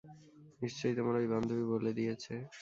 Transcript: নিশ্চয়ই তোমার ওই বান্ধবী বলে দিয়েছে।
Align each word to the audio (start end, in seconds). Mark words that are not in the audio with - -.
নিশ্চয়ই 0.61 0.95
তোমার 0.97 1.15
ওই 1.15 1.27
বান্ধবী 1.33 1.65
বলে 1.73 1.91
দিয়েছে। 1.97 2.33